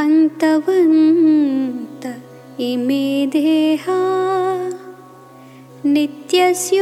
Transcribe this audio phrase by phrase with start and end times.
[0.00, 2.02] अन्तवन्त
[2.60, 4.00] इमे देहा
[5.92, 6.76] नित्यस्योक्ताः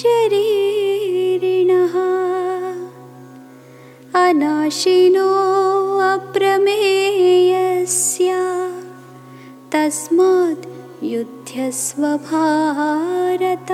[0.00, 1.94] शरीरिणः।
[4.24, 5.30] अनाशिनो
[6.12, 8.28] अप्रमेयस्य
[9.72, 10.70] तस्मात्
[11.14, 13.70] युध्यस्व भारत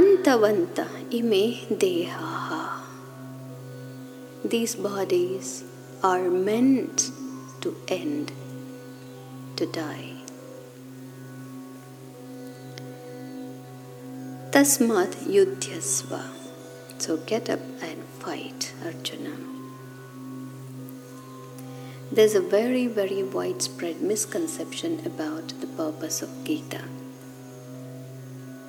[0.00, 0.76] अन्तवन्त
[1.14, 2.77] इमे देहाः
[4.44, 5.64] These bodies
[6.02, 7.10] are meant
[7.60, 8.30] to end,
[9.56, 10.14] to die.
[14.50, 16.22] Tasmat yudhyasva.
[16.98, 19.36] So get up and fight, Arjuna.
[22.10, 26.82] There's a very, very widespread misconception about the purpose of Gita.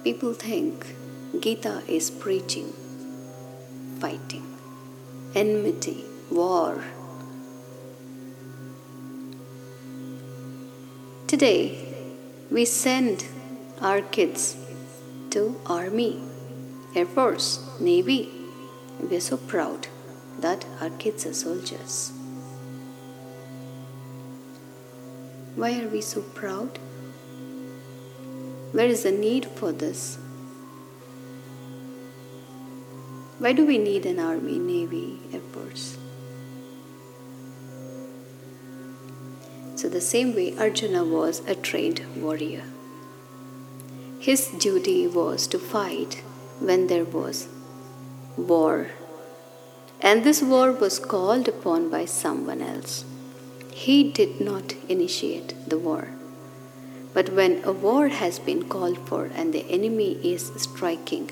[0.03, 0.95] People think
[1.39, 2.73] Gita is preaching,
[3.99, 4.48] fighting,
[5.35, 6.83] enmity, war.
[11.27, 11.77] Today,
[12.49, 13.25] we send
[13.81, 14.57] our kids
[15.29, 16.19] to army,
[16.95, 18.31] air force, navy.
[18.99, 19.87] We are so proud
[20.39, 22.11] that our kids are soldiers.
[25.55, 26.79] Why are we so proud?
[28.71, 30.17] Where is the need for this?
[33.39, 35.17] Why do we need an army, navy,
[39.75, 42.63] So, the same way Arjuna was a trained warrior.
[44.19, 46.21] His duty was to fight
[46.59, 47.47] when there was
[48.35, 48.87] war.
[50.01, 53.05] And this war was called upon by someone else.
[53.71, 56.09] He did not initiate the war.
[57.13, 61.31] But when a war has been called for and the enemy is striking,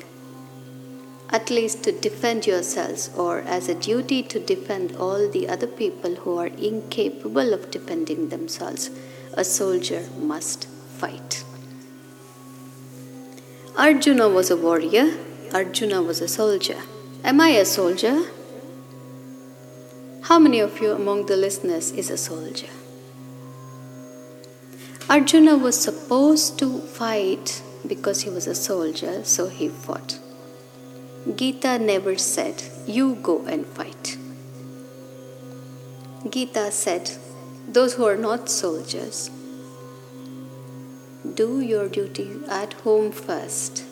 [1.38, 6.16] at least to defend yourselves or as a duty to defend all the other people
[6.22, 8.90] who are incapable of defending themselves,
[9.34, 10.68] a soldier must
[11.02, 11.44] fight.
[13.78, 15.08] Arjuna was a warrior,
[15.54, 16.80] Arjuna was a soldier.
[17.24, 18.18] Am I a soldier?
[20.24, 22.74] How many of you among the listeners is a soldier?
[25.08, 30.18] Arjuna was supposed to fight because he was a soldier, so he fought.
[31.36, 34.18] Gita never said, You go and fight.
[36.30, 37.12] Gita said,
[37.68, 39.30] Those who are not soldiers,
[41.36, 43.84] do your duty at home first.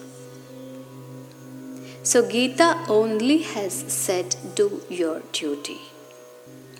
[2.04, 5.82] So Gita only has said, Do your duty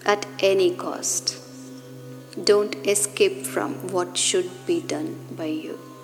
[0.06, 1.38] at any cost.
[2.42, 5.95] Don't escape from what should be done by you.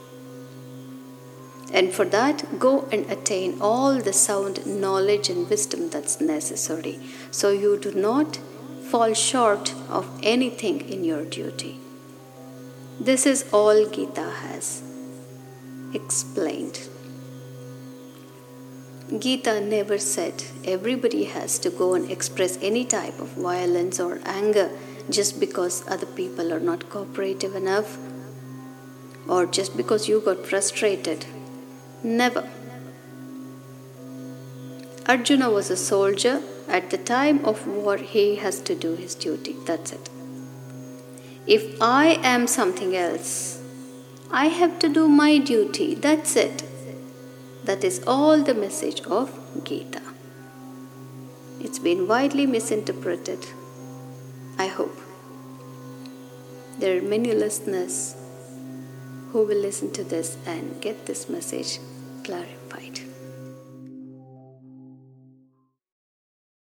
[1.73, 6.99] And for that, go and attain all the sound knowledge and wisdom that's necessary
[7.31, 8.39] so you do not
[8.89, 11.79] fall short of anything in your duty.
[12.99, 14.83] This is all Gita has
[15.93, 16.87] explained.
[19.17, 24.69] Gita never said everybody has to go and express any type of violence or anger
[25.09, 27.97] just because other people are not cooperative enough
[29.27, 31.25] or just because you got frustrated
[32.03, 32.49] Never.
[35.07, 36.41] Arjuna was a soldier.
[36.67, 39.55] At the time of war, he has to do his duty.
[39.65, 40.09] That's it.
[41.45, 43.61] If I am something else,
[44.31, 45.95] I have to do my duty.
[45.95, 46.63] That's it.
[47.65, 50.01] That is all the message of Gita.
[51.59, 53.45] It's been widely misinterpreted.
[54.57, 54.97] I hope.
[56.79, 58.15] There are many listeners
[59.31, 61.79] who will listen to this and get this message
[62.23, 62.99] clarified.